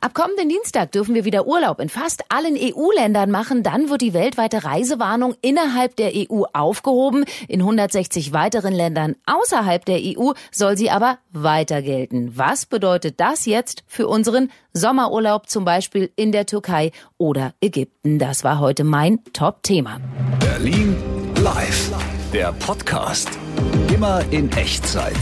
[0.00, 3.62] Ab kommenden Dienstag dürfen wir wieder Urlaub in fast allen EU-Ländern machen.
[3.62, 7.24] Dann wird die weltweite Reisewarnung innerhalb der EU aufgehoben.
[7.48, 12.32] In 160 weiteren Ländern außerhalb der EU soll sie aber weiter gelten.
[12.34, 18.18] Was bedeutet das jetzt für unseren Sommerurlaub zum Beispiel in der Türkei oder Ägypten?
[18.18, 20.00] Das war heute mein Top-Thema.
[20.38, 20.96] Berlin
[21.42, 21.90] Live,
[22.32, 23.28] der Podcast.
[23.92, 25.16] Immer in Echtzeit.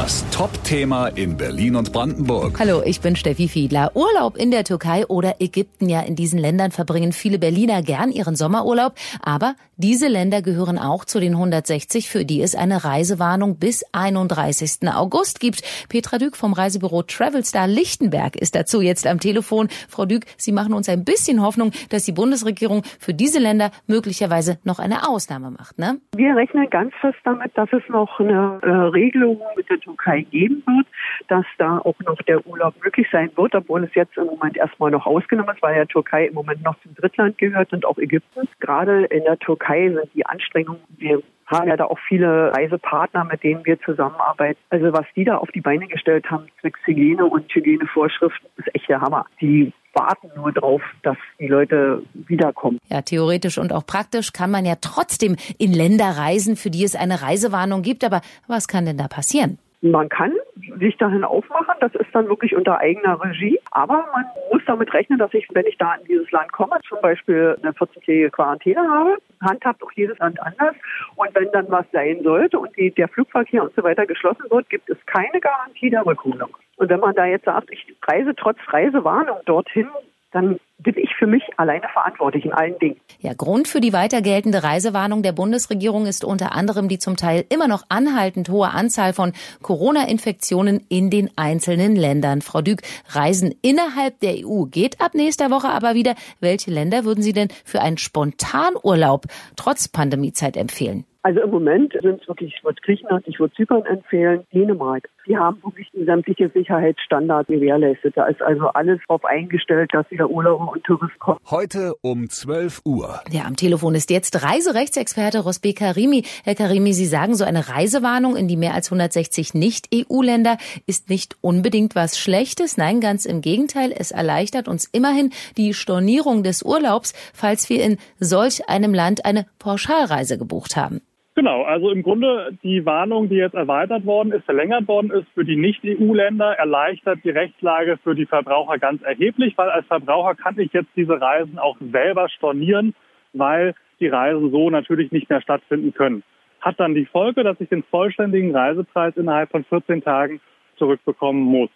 [0.00, 2.60] Das Top-Thema in Berlin und Brandenburg.
[2.60, 3.90] Hallo, ich bin Steffi Fiedler.
[3.96, 5.88] Urlaub in der Türkei oder Ägypten.
[5.88, 8.94] Ja, in diesen Ländern verbringen viele Berliner gern ihren Sommerurlaub.
[9.24, 14.88] Aber diese Länder gehören auch zu den 160, für die es eine Reisewarnung bis 31.
[14.88, 15.62] August gibt.
[15.88, 19.66] Petra Dück vom Reisebüro Travelstar Lichtenberg ist dazu jetzt am Telefon.
[19.88, 24.60] Frau Dück, Sie machen uns ein bisschen Hoffnung, dass die Bundesregierung für diese Länder möglicherweise
[24.62, 25.98] noch eine Ausnahme macht, ne?
[26.14, 30.62] Wir rechnen ganz fest damit, dass es noch eine äh, Regelung mit der Türkei geben
[30.66, 30.86] wird,
[31.28, 34.90] dass da auch noch der Urlaub möglich sein wird, obwohl es jetzt im Moment erstmal
[34.90, 38.48] noch ausgenommen ist, weil ja Türkei im Moment noch zum Drittland gehört und auch Ägypten.
[38.60, 43.42] Gerade in der Türkei sind die Anstrengungen, wir haben ja da auch viele Reisepartner, mit
[43.42, 44.60] denen wir zusammenarbeiten.
[44.68, 48.88] Also was die da auf die Beine gestellt haben, zwecks Hygiene und Hygienevorschriften, ist echt
[48.88, 49.24] der Hammer.
[49.40, 52.78] Die warten nur drauf, dass die Leute wiederkommen.
[52.88, 56.94] Ja, theoretisch und auch praktisch kann man ja trotzdem in Länder reisen, für die es
[56.94, 58.04] eine Reisewarnung gibt.
[58.04, 59.58] Aber was kann denn da passieren?
[59.80, 60.32] Man kann
[60.80, 65.20] sich dahin aufmachen, das ist dann wirklich unter eigener Regie, aber man muss damit rechnen,
[65.20, 69.18] dass ich, wenn ich da in dieses Land komme, zum Beispiel eine 14-tägige Quarantäne habe,
[69.40, 70.74] handhabt auch jedes Land anders
[71.14, 74.68] und wenn dann was sein sollte und die, der Flugverkehr und so weiter geschlossen wird,
[74.68, 76.56] gibt es keine Garantie der Rückholung.
[76.76, 79.88] Und wenn man da jetzt sagt, ich reise trotz Reisewarnung dorthin,
[80.32, 82.96] dann bin ich für mich alleine verantwortlich in allen Dingen.
[83.20, 87.44] Ja, Grund für die weiter geltende Reisewarnung der Bundesregierung ist unter anderem die zum Teil
[87.50, 92.40] immer noch anhaltend hohe Anzahl von Corona-Infektionen in den einzelnen Ländern.
[92.40, 96.14] Frau Dück, Reisen innerhalb der EU geht ab nächster Woche aber wieder.
[96.40, 99.26] Welche Länder würden Sie denn für einen Spontanurlaub
[99.56, 101.04] trotz Pandemiezeit empfehlen?
[101.22, 105.08] Also im Moment sind es wirklich, ich würde Griechenland, ich würde Zypern empfehlen, Dänemark.
[105.26, 108.16] Die haben wirklich sämtliche Sicherheitsstandards gewährleistet.
[108.16, 111.38] Da ist also alles darauf eingestellt, dass wieder Urlauber und Touristen kommen.
[111.50, 113.20] Heute um 12 Uhr.
[113.30, 116.24] Ja, am Telefon ist jetzt Reiserechtsexperte Rosbe Karimi.
[116.44, 120.56] Herr Karimi, Sie sagen, so eine Reisewarnung in die mehr als 160 Nicht-EU-Länder
[120.86, 122.76] ist nicht unbedingt was Schlechtes.
[122.76, 123.92] Nein, ganz im Gegenteil.
[123.94, 129.46] Es erleichtert uns immerhin die Stornierung des Urlaubs, falls wir in solch einem Land eine
[129.58, 131.02] Pauschalreise gebucht haben.
[131.38, 135.44] Genau, also im Grunde die Warnung, die jetzt erweitert worden ist, verlängert worden ist für
[135.44, 140.72] die Nicht-EU-Länder, erleichtert die Rechtslage für die Verbraucher ganz erheblich, weil als Verbraucher kann ich
[140.72, 142.92] jetzt diese Reisen auch selber stornieren,
[143.34, 146.24] weil die Reisen so natürlich nicht mehr stattfinden können.
[146.60, 150.40] Hat dann die Folge, dass ich den vollständigen Reisepreis innerhalb von 14 Tagen
[150.76, 151.70] zurückbekommen muss.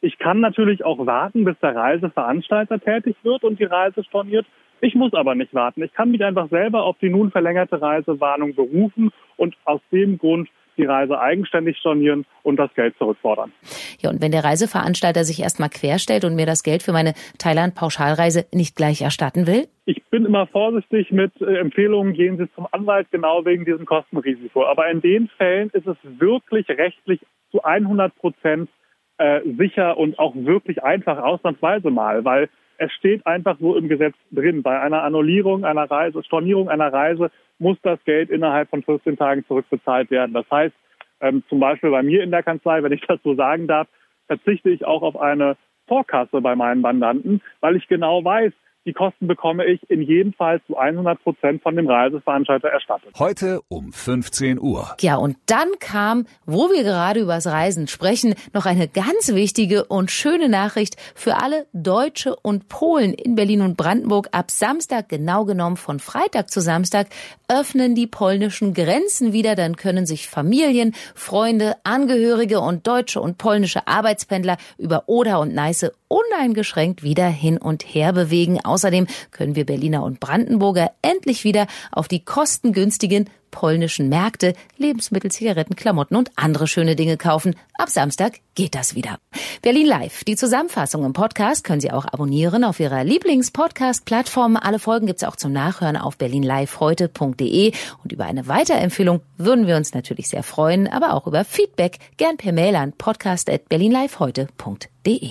[0.00, 4.46] Ich kann natürlich auch warten, bis der Reiseveranstalter tätig wird und die Reise storniert.
[4.80, 5.82] Ich muss aber nicht warten.
[5.82, 10.48] Ich kann mich einfach selber auf die nun verlängerte Reisewarnung berufen und aus dem Grund
[10.78, 13.52] die Reise eigenständig stornieren und das Geld zurückfordern.
[14.00, 18.46] Ja, und wenn der Reiseveranstalter sich erstmal querstellt und mir das Geld für meine Thailand-Pauschalreise
[18.54, 19.66] nicht gleich erstatten will?
[19.84, 24.64] Ich bin immer vorsichtig mit äh, Empfehlungen, gehen Sie zum Anwalt genau wegen diesem Kostenrisiko.
[24.64, 28.70] Aber in den Fällen ist es wirklich rechtlich zu 100 Prozent
[29.18, 34.14] äh, sicher und auch wirklich einfach ausnahmsweise mal, weil es steht einfach so im Gesetz
[34.30, 34.62] drin.
[34.62, 39.44] Bei einer Annullierung einer Reise, Stornierung einer Reise muss das Geld innerhalb von 14 Tagen
[39.46, 40.32] zurückbezahlt werden.
[40.32, 40.74] Das heißt,
[41.20, 43.88] ähm, zum Beispiel bei mir in der Kanzlei, wenn ich das so sagen darf,
[44.28, 45.56] verzichte ich auch auf eine
[45.88, 48.52] Vorkasse bei meinen Mandanten, weil ich genau weiß,
[48.88, 53.10] die Kosten bekomme ich in jedem Fall zu 100 Prozent von dem Reiseveranstalter erstattet.
[53.18, 54.96] Heute um 15 Uhr.
[55.02, 60.10] Ja, und dann kam, wo wir gerade übers Reisen sprechen, noch eine ganz wichtige und
[60.10, 64.28] schöne Nachricht für alle Deutsche und Polen in Berlin und Brandenburg.
[64.32, 67.08] Ab Samstag, genau genommen von Freitag zu Samstag,
[67.48, 69.54] öffnen die polnischen Grenzen wieder.
[69.54, 75.92] Dann können sich Familien, Freunde, Angehörige und deutsche und polnische Arbeitspendler über Oder und Neiße
[76.08, 78.58] uneingeschränkt wieder hin und her bewegen.
[78.64, 85.76] Außerdem können wir Berliner und Brandenburger endlich wieder auf die kostengünstigen polnischen Märkte Lebensmittel, Zigaretten,
[85.76, 87.54] Klamotten und andere schöne Dinge kaufen.
[87.74, 89.18] Ab Samstag geht das wieder.
[89.62, 90.24] Berlin Live.
[90.24, 94.56] Die Zusammenfassung im Podcast können Sie auch abonnieren auf Ihrer Lieblings-Podcast-Plattform.
[94.56, 97.72] Alle Folgen gibt's auch zum Nachhören auf berlinliveheute.de.
[98.02, 102.36] Und über eine Weiterempfehlung würden wir uns natürlich sehr freuen, aber auch über Feedback gern
[102.36, 105.30] per Mail an podcast.berlinliveheute.de.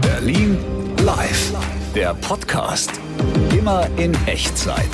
[0.00, 0.58] Berlin
[1.02, 1.52] Live.
[1.94, 2.92] Der Podcast.
[3.52, 4.88] Immer in Echtzeit.